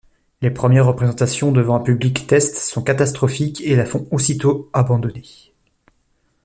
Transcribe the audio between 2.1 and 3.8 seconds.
test sont catastrophiques et